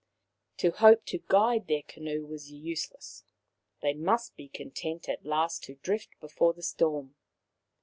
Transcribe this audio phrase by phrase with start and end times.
[0.57, 3.23] To hope to guide their canoe was useless;
[3.83, 7.13] they must be content at last to drift before the storm.